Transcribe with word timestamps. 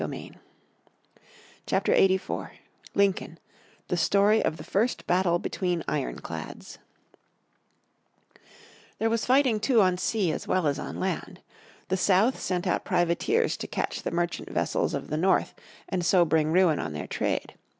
__________Chapter 1.67 1.93
84 1.93 2.53
Lincoln 2.95 3.37
The 3.89 3.97
Story 3.97 4.43
of 4.43 4.57
the 4.57 4.63
First 4.63 5.05
Battle 5.05 5.37
Between 5.37 5.83
Ironclads 5.87 6.79
There 8.97 9.11
was 9.11 9.27
fighting 9.27 9.59
too 9.59 9.79
on 9.81 9.99
sea 9.99 10.31
as 10.31 10.47
well 10.47 10.65
as 10.65 10.79
on 10.79 10.99
land. 10.99 11.41
The 11.89 11.97
South 11.97 12.39
sent 12.39 12.65
out 12.65 12.83
privateers 12.83 13.55
to 13.57 13.67
catch 13.67 14.01
the 14.01 14.09
merchant 14.09 14.49
vessels 14.49 14.95
of 14.95 15.11
the 15.11 15.17
North, 15.17 15.53
and 15.87 16.03
so 16.03 16.25
bring 16.25 16.51
ruin 16.51 16.79
on 16.79 16.93
their 16.93 17.05
trade. 17.05 17.53